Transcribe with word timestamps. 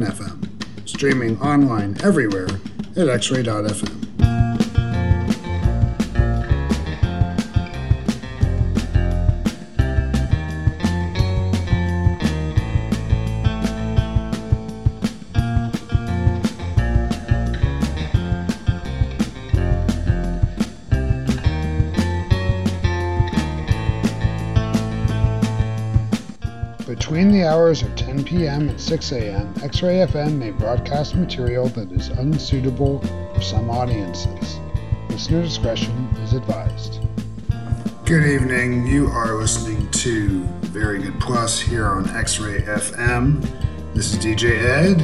FM, 0.00 0.88
streaming 0.88 1.40
online 1.40 1.96
everywhere 2.02 2.46
at 2.46 3.06
xray.fm. 3.06 4.00
Between 26.86 27.32
the 27.32 27.44
hours 27.44 27.82
of 27.82 27.94
10 27.96 28.09
p.m. 28.30 28.68
and 28.68 28.80
6 28.80 29.12
a.m., 29.12 29.52
X 29.60 29.82
Ray 29.82 30.06
FM 30.06 30.36
may 30.36 30.52
broadcast 30.52 31.16
material 31.16 31.66
that 31.70 31.90
is 31.90 32.10
unsuitable 32.10 33.00
for 33.34 33.42
some 33.42 33.68
audiences. 33.68 34.60
Listener 35.08 35.42
discretion 35.42 35.92
is 36.22 36.32
advised. 36.32 37.00
Good 38.04 38.24
evening. 38.24 38.86
You 38.86 39.08
are 39.08 39.34
listening 39.34 39.90
to 39.90 40.44
Very 40.60 41.02
Good 41.02 41.18
Plus 41.18 41.58
here 41.58 41.86
on 41.86 42.08
X 42.10 42.38
Ray 42.38 42.60
FM. 42.60 43.44
This 43.94 44.14
is 44.14 44.24
DJ 44.24 44.62
Ed, 44.62 45.00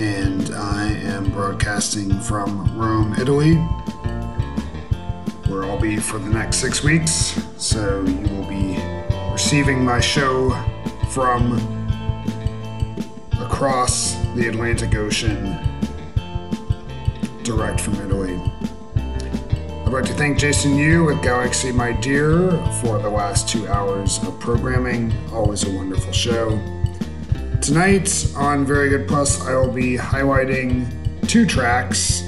and 0.00 0.54
I 0.54 0.86
am 0.86 1.30
broadcasting 1.30 2.18
from 2.20 2.78
Rome, 2.78 3.14
Italy, 3.20 3.56
where 5.52 5.64
I'll 5.64 5.78
be 5.78 5.98
for 5.98 6.18
the 6.18 6.30
next 6.30 6.56
six 6.56 6.82
weeks. 6.82 7.38
So 7.58 8.02
you 8.02 8.28
will 8.34 8.48
be 8.48 8.78
receiving 9.30 9.84
my 9.84 10.00
show 10.00 10.58
from 11.10 11.75
across 13.56 14.16
the 14.34 14.48
Atlantic 14.48 14.94
Ocean, 14.96 15.56
direct 17.42 17.80
from 17.80 17.94
Italy. 17.94 18.38
I'd 18.94 19.92
like 19.94 20.04
to 20.04 20.12
thank 20.12 20.36
Jason 20.36 20.76
Yu 20.76 21.04
with 21.04 21.22
Galaxy 21.22 21.72
My 21.72 21.92
Dear 21.92 22.50
for 22.82 22.98
the 22.98 23.08
last 23.08 23.48
two 23.48 23.66
hours 23.66 24.22
of 24.24 24.38
programming. 24.40 25.10
Always 25.32 25.64
a 25.64 25.74
wonderful 25.74 26.12
show. 26.12 26.50
Tonight 27.62 28.30
on 28.36 28.66
Very 28.66 28.90
Good 28.90 29.08
Plus, 29.08 29.40
I 29.46 29.54
will 29.54 29.72
be 29.72 29.96
highlighting 29.96 31.26
two 31.26 31.46
tracks 31.46 32.20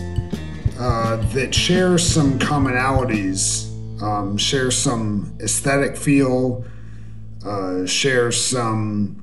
uh, 0.78 1.22
that 1.34 1.54
share 1.54 1.98
some 1.98 2.38
commonalities, 2.38 3.70
um, 4.00 4.38
share 4.38 4.70
some 4.70 5.36
aesthetic 5.42 5.94
feel, 5.94 6.64
uh, 7.44 7.84
share 7.84 8.32
some 8.32 9.22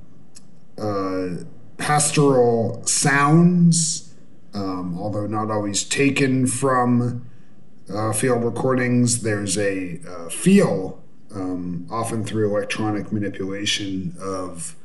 uh, 0.77 1.45
pastoral 1.77 2.85
sounds, 2.85 4.13
um, 4.53 4.97
although 4.97 5.27
not 5.27 5.51
always 5.51 5.83
taken 5.83 6.47
from 6.47 7.25
uh, 7.93 8.13
field 8.13 8.43
recordings. 8.43 9.21
There's 9.21 9.57
a 9.57 9.99
uh, 10.07 10.29
feel, 10.29 11.03
um, 11.33 11.87
often 11.91 12.23
through 12.23 12.49
electronic 12.49 13.11
manipulation 13.11 14.15
of 14.19 14.75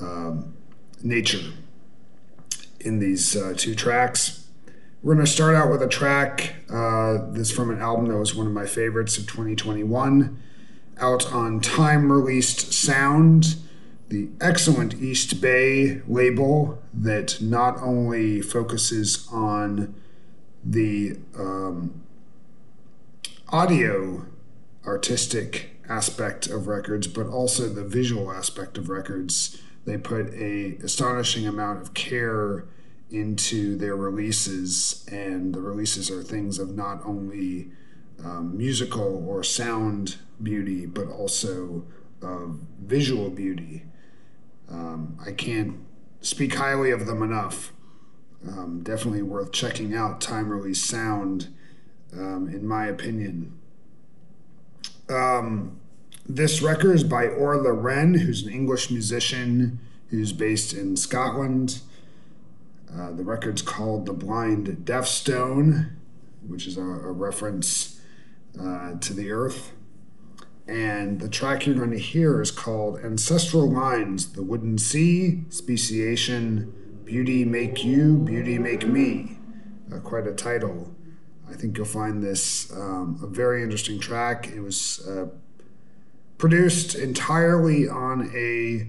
um, 0.00 0.54
nature 1.02 1.52
in 2.80 2.98
these 2.98 3.36
uh, 3.36 3.54
two 3.56 3.74
tracks. 3.74 4.46
We're 5.02 5.14
going 5.14 5.26
to 5.26 5.30
start 5.30 5.54
out 5.54 5.70
with 5.70 5.82
a 5.82 5.88
track 5.88 6.54
uh, 6.70 7.18
that's 7.30 7.50
from 7.50 7.70
an 7.70 7.80
album 7.80 8.06
that 8.06 8.16
was 8.16 8.34
one 8.34 8.46
of 8.46 8.52
my 8.52 8.66
favorites 8.66 9.18
of 9.18 9.26
2021 9.26 10.40
out 10.98 11.32
on 11.32 11.60
time 11.60 12.10
released 12.10 12.72
sound, 12.72 13.56
the 14.08 14.28
excellent 14.40 14.94
East 14.94 15.40
Bay 15.40 16.02
label 16.06 16.82
that 16.92 17.40
not 17.40 17.80
only 17.80 18.40
focuses 18.40 19.26
on 19.32 19.94
the 20.64 21.18
um, 21.38 22.02
audio 23.48 24.26
artistic 24.86 25.70
aspect 25.88 26.46
of 26.46 26.66
records, 26.66 27.06
but 27.06 27.26
also 27.26 27.68
the 27.68 27.84
visual 27.84 28.30
aspect 28.30 28.78
of 28.78 28.88
records. 28.88 29.60
They 29.84 29.98
put 29.98 30.32
a 30.34 30.76
astonishing 30.82 31.46
amount 31.46 31.82
of 31.82 31.94
care 31.94 32.64
into 33.10 33.76
their 33.76 33.96
releases, 33.96 35.06
and 35.10 35.54
the 35.54 35.60
releases 35.60 36.10
are 36.10 36.22
things 36.22 36.58
of 36.58 36.74
not 36.74 37.00
only 37.04 37.70
um, 38.22 38.56
musical 38.56 39.24
or 39.28 39.42
sound 39.42 40.16
beauty, 40.42 40.86
but 40.86 41.06
also 41.08 41.84
of 42.22 42.60
visual 42.80 43.30
beauty. 43.30 43.84
Um, 44.70 45.18
I 45.24 45.32
can't 45.32 45.78
speak 46.20 46.54
highly 46.54 46.90
of 46.90 47.06
them 47.06 47.22
enough. 47.22 47.72
Um, 48.46 48.80
definitely 48.82 49.22
worth 49.22 49.52
checking 49.52 49.94
out 49.94 50.20
time 50.20 50.50
release 50.50 50.82
sound, 50.82 51.48
um, 52.12 52.48
in 52.48 52.66
my 52.66 52.86
opinion. 52.86 53.58
Um, 55.08 55.80
this 56.26 56.62
record 56.62 56.94
is 56.94 57.04
by 57.04 57.26
Orla 57.26 57.72
Wren, 57.72 58.14
who's 58.14 58.42
an 58.42 58.52
English 58.52 58.90
musician 58.90 59.78
who's 60.08 60.32
based 60.32 60.72
in 60.72 60.96
Scotland. 60.96 61.80
Uh, 62.92 63.12
the 63.12 63.24
record's 63.24 63.62
called 63.62 64.06
The 64.06 64.12
Blind 64.12 64.84
Deaf 64.84 65.06
Stone, 65.06 65.96
which 66.46 66.66
is 66.66 66.78
a, 66.78 66.82
a 66.82 67.12
reference 67.12 68.00
uh, 68.60 68.94
to 69.00 69.12
the 69.12 69.30
earth. 69.30 69.73
And 70.66 71.20
the 71.20 71.28
track 71.28 71.66
you're 71.66 71.74
going 71.74 71.90
to 71.90 71.98
hear 71.98 72.40
is 72.40 72.50
called 72.50 73.00
Ancestral 73.00 73.70
Lines 73.70 74.32
The 74.32 74.42
Wooden 74.42 74.78
Sea, 74.78 75.44
Speciation, 75.50 77.02
Beauty 77.04 77.44
Make 77.44 77.84
You, 77.84 78.16
Beauty 78.16 78.58
Make 78.58 78.86
Me. 78.86 79.36
Uh, 79.92 79.98
quite 79.98 80.26
a 80.26 80.32
title. 80.32 80.94
I 81.48 81.54
think 81.54 81.76
you'll 81.76 81.86
find 81.86 82.22
this 82.22 82.72
um, 82.72 83.20
a 83.22 83.26
very 83.26 83.62
interesting 83.62 84.00
track. 84.00 84.48
It 84.48 84.60
was 84.60 85.06
uh, 85.06 85.26
produced 86.38 86.94
entirely 86.94 87.86
on 87.86 88.30
a 88.34 88.88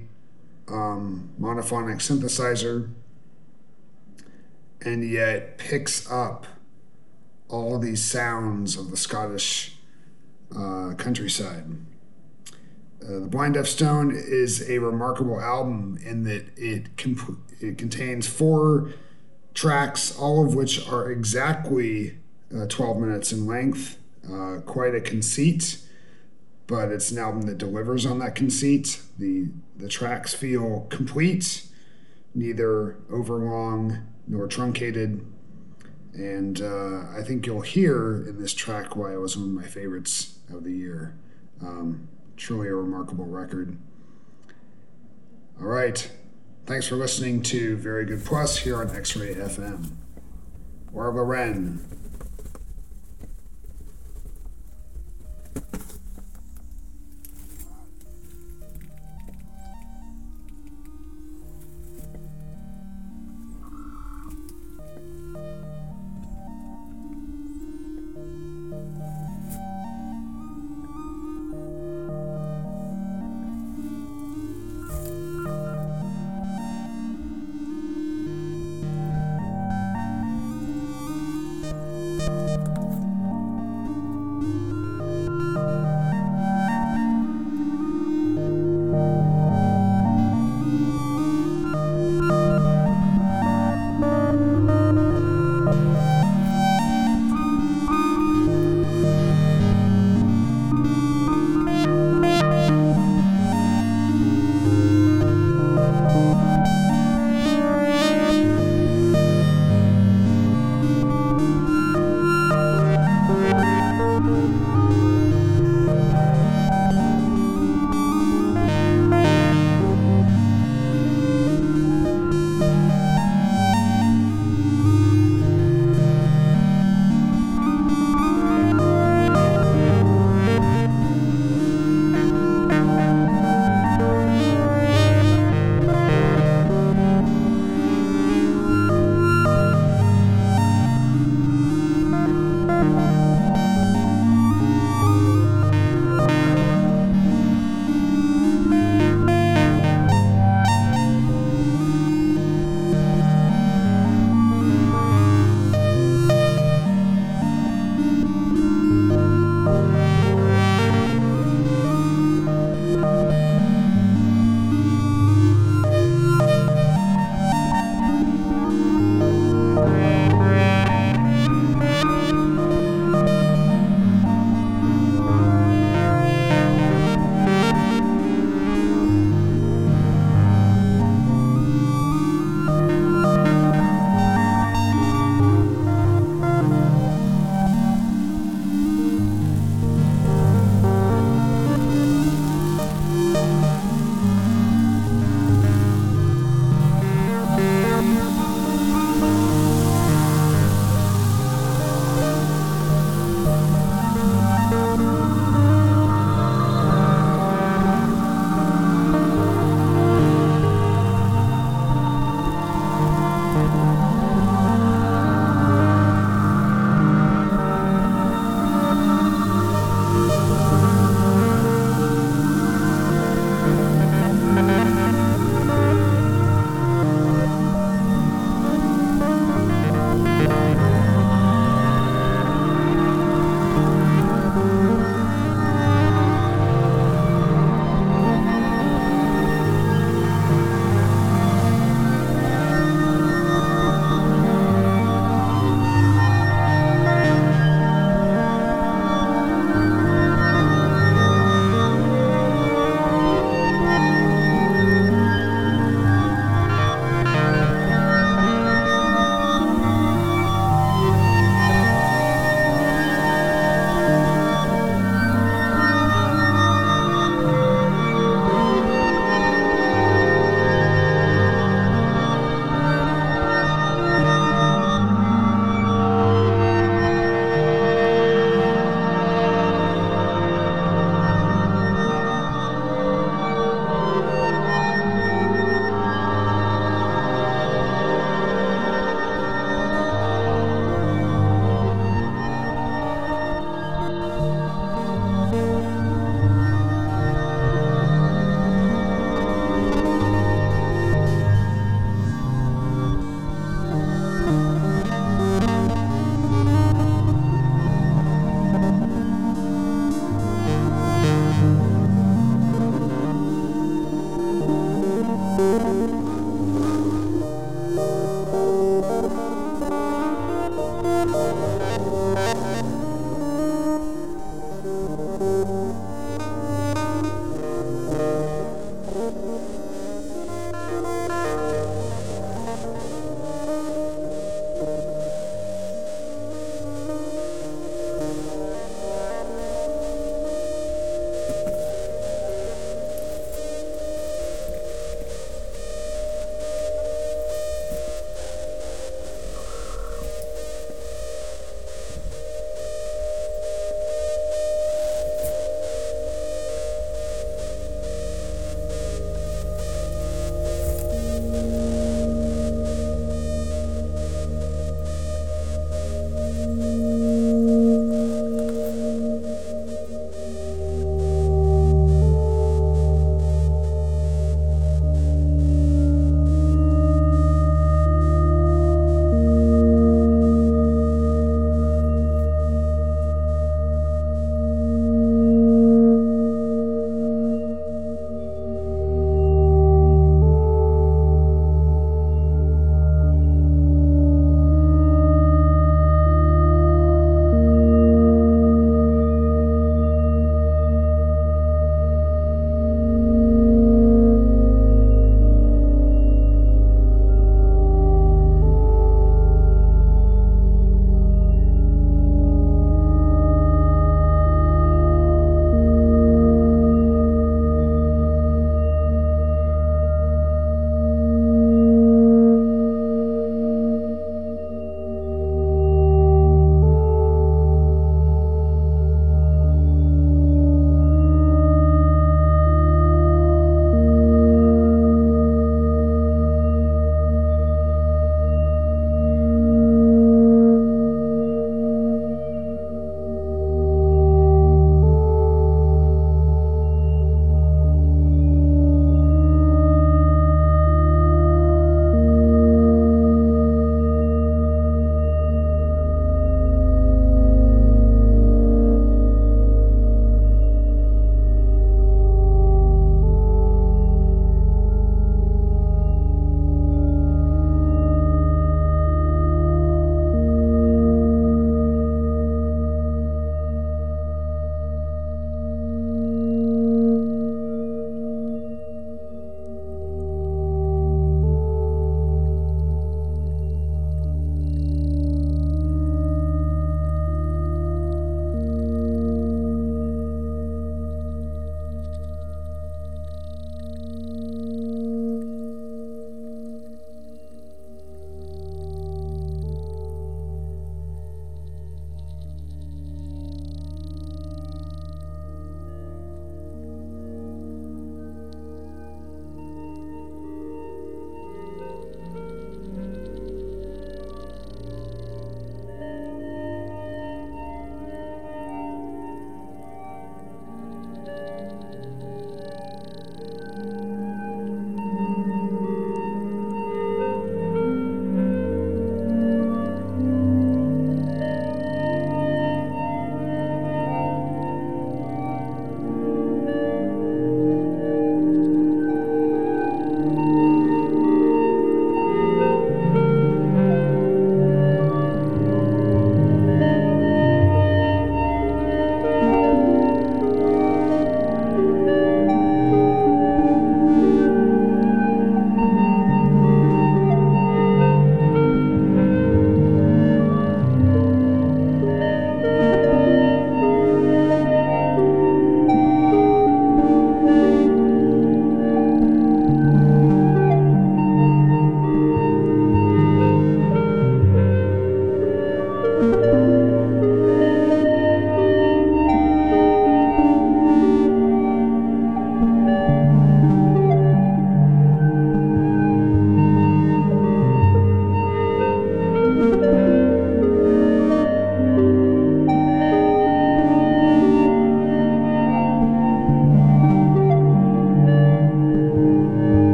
um, 0.71 1.31
monophonic 1.39 1.97
synthesizer 1.97 2.89
and 4.81 5.09
yet 5.09 5.57
picks 5.57 6.09
up 6.09 6.47
all 7.49 7.77
these 7.79 8.03
sounds 8.03 8.77
of 8.77 8.91
the 8.91 8.97
Scottish 8.97 9.74
uh, 10.55 10.93
countryside. 10.97 11.65
Uh, 13.03 13.19
the 13.19 13.27
Blind 13.27 13.53
Deaf 13.53 13.67
Stone 13.67 14.11
is 14.15 14.67
a 14.69 14.79
remarkable 14.79 15.39
album 15.39 15.99
in 16.03 16.23
that 16.23 16.47
it, 16.57 16.97
comp- 16.97 17.39
it 17.59 17.77
contains 17.77 18.27
four 18.27 18.93
tracks, 19.53 20.17
all 20.17 20.45
of 20.45 20.55
which 20.55 20.87
are 20.87 21.11
exactly 21.11 22.17
uh, 22.55 22.65
12 22.67 22.97
minutes 22.97 23.31
in 23.31 23.45
length. 23.45 23.97
Uh, 24.31 24.59
quite 24.65 24.95
a 24.95 25.01
conceit, 25.01 25.77
but 26.65 26.89
it's 26.89 27.11
an 27.11 27.19
album 27.19 27.43
that 27.43 27.59
delivers 27.59 28.07
on 28.07 28.17
that 28.17 28.33
conceit. 28.33 28.99
The, 29.19 29.49
the 29.77 29.87
tracks 29.87 30.33
feel 30.33 30.87
complete, 30.89 31.67
neither 32.33 32.97
overlong 33.11 33.99
nor 34.27 34.47
truncated. 34.47 35.23
And 36.15 36.59
uh, 36.59 37.03
I 37.15 37.21
think 37.21 37.45
you'll 37.45 37.61
hear 37.61 38.25
in 38.27 38.39
this 38.39 38.53
track 38.53 38.95
why 38.95 39.13
it 39.13 39.19
was 39.19 39.37
one 39.37 39.45
of 39.45 39.51
my 39.51 39.67
favorites 39.67 40.34
of 40.49 40.63
the 40.63 40.71
year. 40.71 41.15
Um, 41.61 42.07
truly 42.37 42.67
a 42.67 42.75
remarkable 42.75 43.25
record. 43.25 43.77
All 45.59 45.67
right. 45.67 46.09
Thanks 46.65 46.87
for 46.87 46.95
listening 46.95 47.41
to 47.43 47.77
Very 47.77 48.05
Good 48.05 48.25
Plus 48.25 48.57
here 48.57 48.77
on 48.77 48.95
X 48.95 49.15
Ray 49.15 49.35
FM. 49.35 49.91
Orla 50.93 51.23
Wren. 51.23 51.79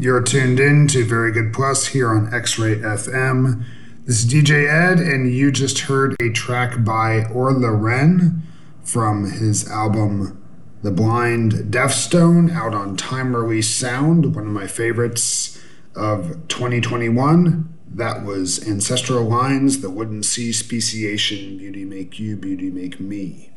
You're 0.00 0.22
tuned 0.22 0.58
in 0.58 0.86
to 0.88 1.04
Very 1.04 1.30
Good 1.30 1.52
Plus 1.52 1.88
here 1.88 2.08
on 2.08 2.32
X 2.32 2.58
Ray 2.58 2.76
FM. 2.76 3.66
This 4.06 4.24
is 4.24 4.32
DJ 4.32 4.66
Ed, 4.66 4.98
and 4.98 5.30
you 5.30 5.52
just 5.52 5.80
heard 5.80 6.16
a 6.22 6.30
track 6.30 6.82
by 6.82 7.24
Orla 7.26 7.70
Wren 7.70 8.42
from 8.82 9.30
his 9.30 9.70
album 9.70 10.42
The 10.80 10.90
Blind 10.90 11.70
Deafstone 11.70 12.50
out 12.50 12.72
on 12.72 12.96
Time 12.96 13.36
Release 13.36 13.68
Sound, 13.68 14.34
one 14.34 14.46
of 14.46 14.52
my 14.52 14.66
favorites 14.66 15.62
of 15.94 16.48
2021. 16.48 17.68
That 17.86 18.24
was 18.24 18.66
Ancestral 18.66 19.24
Lines, 19.24 19.82
The 19.82 19.90
Wooden 19.90 20.22
Sea 20.22 20.50
Speciation, 20.52 21.58
Beauty 21.58 21.84
Make 21.84 22.18
You, 22.18 22.36
Beauty 22.36 22.70
Make 22.70 23.00
Me. 23.00 23.50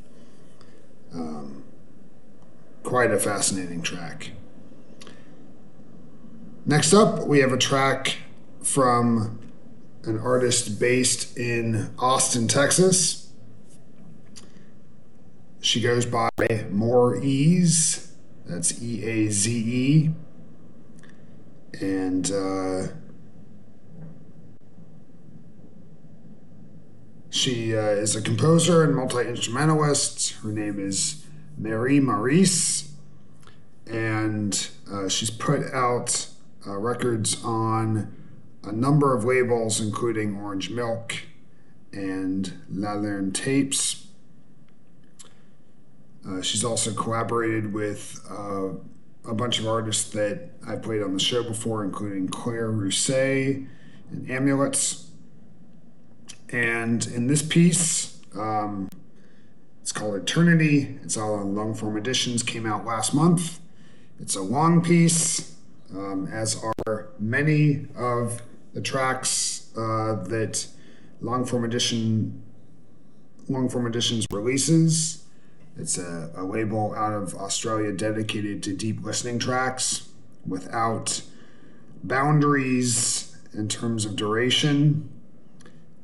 Um, 1.14 1.64
quite 2.84 3.12
a 3.12 3.18
fascinating 3.18 3.82
track. 3.82 4.32
Next 6.66 6.94
up, 6.94 7.28
we 7.28 7.40
have 7.40 7.52
a 7.52 7.58
track 7.58 8.20
from 8.62 9.38
an 10.06 10.18
artist 10.18 10.80
based 10.80 11.38
in 11.38 11.94
Austin, 12.00 12.48
Texas. 12.48 13.30
She 15.60 15.82
goes 15.82 16.06
by 16.06 16.30
More 16.72 17.22
Eaze. 17.22 18.14
That's 18.46 18.82
E 18.82 19.04
A 19.04 19.30
Z 19.30 19.52
E. 19.52 20.12
And 21.82 22.32
uh, 22.32 22.88
she 27.30 27.76
uh, 27.76 27.82
is 27.82 28.16
a 28.16 28.22
composer 28.22 28.84
and 28.84 28.96
multi 28.96 29.28
instrumentalist. 29.28 30.32
Her 30.44 30.50
name 30.54 30.80
is 30.80 31.26
Mari 31.58 32.00
Maurice. 32.00 32.94
And 33.86 34.66
uh, 34.90 35.10
she's 35.10 35.30
put 35.30 35.74
out 35.74 36.30
uh, 36.66 36.78
records 36.78 37.44
on 37.44 38.16
a 38.64 38.72
number 38.72 39.16
of 39.16 39.26
labels, 39.26 39.80
including 39.80 40.36
Orange 40.38 40.70
Milk 40.70 41.16
and 41.92 42.54
Lanterne 42.70 43.32
Tapes. 43.32 44.08
Uh, 46.28 46.42
she's 46.42 46.64
also 46.64 46.94
collaborated 46.94 47.74
with 47.74 48.26
uh, 48.30 48.70
a 49.26 49.34
bunch 49.34 49.60
of 49.60 49.68
artists 49.68 50.10
that 50.12 50.52
I 50.66 50.78
played 50.78 51.02
on 51.02 51.14
the 51.14 51.20
show 51.20 51.44
before, 51.44 51.84
including 51.84 52.30
Claire 52.30 52.72
Rousay 52.72 53.68
and 54.12 54.30
Amulets. 54.32 55.10
And 56.50 57.06
in 57.08 57.28
this 57.28 57.42
piece, 57.42 58.22
um, 58.38 58.88
it's 59.82 59.92
called 59.92 60.16
Eternity. 60.16 60.98
It's 61.04 61.18
all 61.18 61.34
on 61.36 61.56
long 61.56 61.74
form 61.74 61.98
editions, 61.98 62.42
came 62.42 62.66
out 62.66 62.86
last 62.86 63.14
month. 63.14 63.60
It's 64.20 64.36
a 64.36 64.42
long 64.42 64.82
piece 64.82 65.53
um, 65.94 66.28
as 66.32 66.62
are 66.64 67.10
many 67.20 67.88
of 67.96 68.42
the 68.74 68.82
tracks 68.82 69.72
uh, 69.78 70.16
that 70.24 70.68
long 71.22 71.46
form 71.46 71.64
edition 71.64 72.42
long 73.50 73.70
form 73.70 73.88
editions 73.88 74.26
releases. 74.32 75.26
It's 75.78 75.98
a, 75.98 76.32
a 76.36 76.44
label 76.44 76.94
out 76.96 77.14
of 77.14 77.36
Australia 77.36 77.92
dedicated 77.92 78.62
to 78.64 78.74
deep 78.76 79.04
listening 79.04 79.40
tracks 79.40 80.10
without 80.46 81.22
boundaries 82.04 83.36
in 83.54 83.68
terms 83.68 84.06
of 84.06 84.16
duration. 84.16 85.10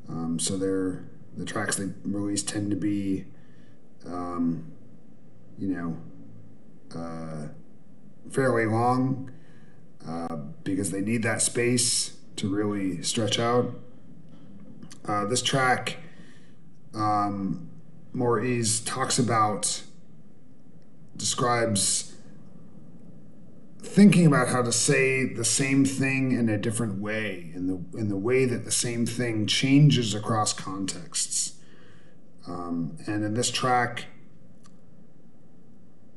Um, 0.08 0.40
so 0.40 0.58
they're 0.58 1.04
the 1.38 1.46
tracks 1.46 1.78
they 1.78 1.90
release 2.04 2.44
tend 2.44 2.72
to 2.72 2.76
be, 2.76 3.26
um, 4.06 4.72
you 5.58 5.68
know, 5.68 5.98
uh, 7.00 7.48
fairly 8.30 8.66
long 8.66 9.32
uh, 10.10 10.36
because 10.64 10.90
they 10.90 11.02
need 11.02 11.22
that 11.22 11.42
space 11.42 12.18
to 12.36 12.50
really 12.50 13.02
stretch 13.04 13.38
out. 13.38 13.76
Uh, 15.06 15.26
this 15.26 15.42
track, 15.42 15.98
um, 16.96 17.70
Maurice 18.14 18.80
talks 18.80 19.20
about, 19.20 19.84
describes 21.16 22.16
thinking 23.82 24.26
about 24.26 24.48
how 24.48 24.62
to 24.62 24.72
say 24.72 25.26
the 25.26 25.46
same 25.46 25.86
thing 25.86 26.32
in 26.32 26.50
a 26.50 26.58
different 26.58 27.00
way, 27.00 27.52
in 27.54 27.68
the 27.68 27.98
in 27.98 28.10
the 28.10 28.18
way 28.18 28.46
that 28.46 28.66
the 28.66 28.72
same 28.72 29.06
thing 29.06 29.46
changes 29.46 30.16
across 30.16 30.54
contexts. 30.54 31.60
Um, 32.48 32.98
and 33.06 33.24
in 33.24 33.36
this 33.36 33.52
track, 33.52 34.06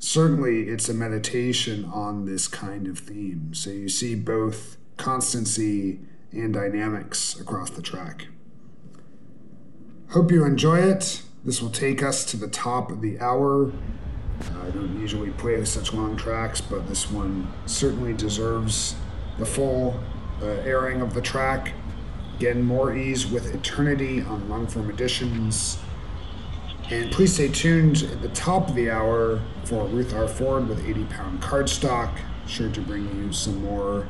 certainly 0.02 0.62
it's 0.62 0.88
a 0.88 0.94
meditation 0.94 1.84
on 1.84 2.26
this 2.26 2.48
kind 2.48 2.88
of 2.88 2.98
theme. 2.98 3.54
So 3.54 3.70
you 3.70 3.88
see 3.88 4.16
both 4.16 4.76
constancy 4.96 6.00
and 6.32 6.52
dynamics 6.52 7.38
across 7.38 7.70
the 7.70 7.82
track. 7.82 8.26
Hope 10.10 10.32
you 10.32 10.44
enjoy 10.44 10.80
it. 10.80 11.22
This 11.44 11.62
will 11.62 11.70
take 11.70 12.02
us 12.02 12.24
to 12.26 12.36
the 12.36 12.48
top 12.48 12.90
of 12.90 13.00
the 13.00 13.20
hour. 13.20 13.70
I 14.64 14.70
don't 14.70 15.00
usually 15.00 15.30
play 15.30 15.64
such 15.64 15.94
long 15.94 16.16
tracks, 16.16 16.60
but 16.60 16.88
this 16.88 17.08
one 17.08 17.46
certainly 17.66 18.12
deserves 18.12 18.96
the 19.38 19.46
full 19.46 20.00
uh, 20.42 20.46
airing 20.46 21.00
of 21.00 21.14
the 21.14 21.22
track. 21.22 21.74
Again, 22.36 22.62
More 22.64 22.92
Eaze 22.92 23.28
with 23.28 23.54
Eternity 23.54 24.20
on 24.22 24.48
long 24.48 24.66
form 24.66 24.90
editions. 24.90 25.78
And 26.92 27.10
please 27.10 27.32
stay 27.32 27.48
tuned 27.48 28.02
at 28.02 28.20
the 28.20 28.28
top 28.28 28.68
of 28.68 28.74
the 28.74 28.90
hour 28.90 29.40
for 29.64 29.86
Ruth 29.86 30.12
R. 30.12 30.28
Ford 30.28 30.68
with 30.68 30.86
80 30.86 31.04
pound 31.04 31.40
cardstock. 31.40 32.10
Sure 32.46 32.68
to 32.68 32.80
bring 32.82 33.04
you 33.16 33.32
some 33.32 33.64
more 33.64 34.06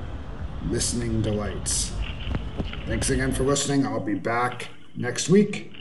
listening 0.68 1.22
delights. 1.22 1.92
Thanks 2.86 3.08
again 3.10 3.30
for 3.30 3.44
listening. 3.44 3.86
I'll 3.86 4.00
be 4.00 4.14
back 4.14 4.70
next 4.96 5.28
week. 5.28 5.72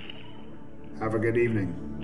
Have 1.00 1.16
a 1.16 1.20
good 1.20 1.38
evening. 1.38 2.01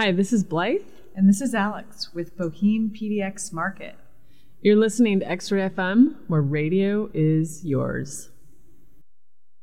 Hi, 0.00 0.12
this 0.12 0.32
is 0.32 0.44
Blythe. 0.44 0.82
And 1.16 1.28
this 1.28 1.40
is 1.40 1.56
Alex 1.56 2.14
with 2.14 2.38
Boheme 2.38 2.96
PDX 2.96 3.52
Market. 3.52 3.96
You're 4.60 4.76
listening 4.76 5.18
to 5.18 5.28
X 5.28 5.50
Ray 5.50 5.68
FM, 5.68 6.14
where 6.28 6.40
radio 6.40 7.10
is 7.12 7.64
yours. 7.64 8.30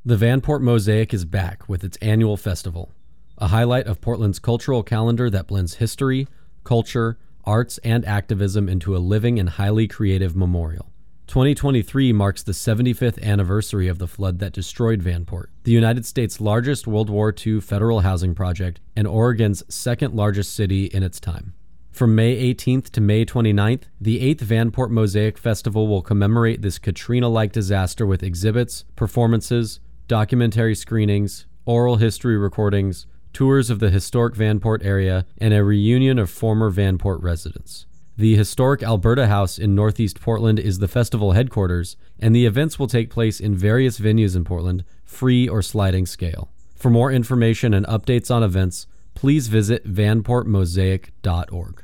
The 0.04 0.18
Vanport 0.18 0.60
Mosaic 0.60 1.14
is 1.14 1.24
back 1.24 1.70
with 1.70 1.86
its 1.86 1.96
annual 2.02 2.36
festival, 2.36 2.92
a 3.38 3.48
highlight 3.48 3.88
of 3.88 4.02
Portland's 4.02 4.40
cultural 4.40 4.84
calendar 4.84 5.30
that 5.30 5.48
blends 5.48 5.76
history, 5.76 6.28
culture, 6.66 7.18
arts, 7.46 7.78
and 7.78 8.04
activism 8.04 8.68
into 8.68 8.94
a 8.94 9.00
living 9.00 9.40
and 9.40 9.52
highly 9.52 9.88
creative 9.88 10.36
memorial. 10.36 10.92
2023 11.28 12.14
marks 12.14 12.44
the 12.44 12.52
75th 12.52 13.22
anniversary 13.22 13.88
of 13.88 13.98
the 13.98 14.08
flood 14.08 14.40
that 14.40 14.54
destroyed 14.54 15.02
Vanport, 15.02 15.48
the 15.64 15.72
United 15.72 16.06
States' 16.06 16.40
largest 16.40 16.86
World 16.86 17.10
War 17.10 17.34
II 17.46 17.62
federal 17.62 18.02
housing 18.02 18.36
project 18.36 18.80
and 18.96 19.08
Oregon's 19.08 19.64
second 19.68 20.14
largest 20.14 20.54
city 20.54 20.86
in 20.86 21.02
its 21.02 21.20
time. 21.20 21.54
From 21.92 22.14
May 22.14 22.54
18th 22.54 22.92
to 22.92 23.02
May 23.02 23.26
29th, 23.26 23.84
the 24.00 24.36
8th 24.36 24.42
Vanport 24.42 24.90
Mosaic 24.92 25.38
Festival 25.38 25.88
will 25.88 26.02
commemorate 26.02 26.62
this 26.62 26.78
Katrina 26.78 27.28
like 27.28 27.52
disaster 27.52 28.06
with 28.06 28.22
exhibits, 28.22 28.84
performances, 28.96 29.80
documentary 30.08 30.76
screenings, 30.76 31.48
oral 31.66 31.96
history 31.96 32.38
recordings, 32.38 33.08
tours 33.34 33.70
of 33.70 33.80
the 33.80 33.90
historic 33.90 34.36
Vanport 34.36 34.86
area, 34.86 35.26
and 35.40 35.54
a 35.54 35.64
reunion 35.64 36.20
of 36.20 36.30
former 36.30 36.70
Vanport 36.70 37.24
residents. 37.24 37.86
The 38.18 38.38
historic 38.38 38.82
Alberta 38.82 39.28
House 39.28 39.60
in 39.60 39.76
Northeast 39.76 40.22
Portland 40.22 40.58
is 40.58 40.80
the 40.80 40.88
festival 40.88 41.34
headquarters, 41.34 41.98
and 42.18 42.34
the 42.34 42.46
events 42.46 42.80
will 42.80 42.88
take 42.88 43.10
place 43.10 43.42
in 43.42 43.56
various 43.56 44.00
venues 44.00 44.38
in 44.38 44.46
Portland, 44.46 44.86
free 45.04 45.50
or 45.50 45.62
sliding 45.62 46.06
scale. 46.06 46.50
For 46.76 46.90
more 46.90 47.12
information 47.12 47.74
and 47.74 47.86
updates 47.88 48.34
on 48.34 48.42
events, 48.42 48.88
please 49.16 49.50
visit 49.50 49.86
vanportmosaic.org. 49.86 51.84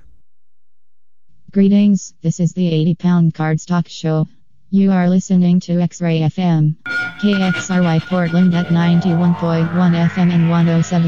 Greetings, 1.52 2.14
this 2.22 2.40
is 2.40 2.54
the 2.54 2.74
80 2.74 2.96
Pound 2.96 3.34
Cardstock 3.34 3.90
Show. 3.90 4.26
You 4.70 4.92
are 4.92 5.10
listening 5.10 5.60
to 5.62 5.82
X 5.82 6.00
Ray 6.00 6.22
FM, 6.22 6.78
KXRY 7.20 8.00
Portland 8.08 8.56
at 8.56 8.68
91.1 8.68 9.68
FM 9.68 10.32
and 10.32 10.50
107.9 10.50 11.04